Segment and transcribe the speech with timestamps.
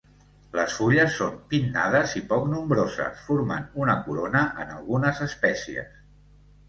[0.59, 5.93] Les fulles són pinnades i poc nombroses, formant una corona en algunes espècies.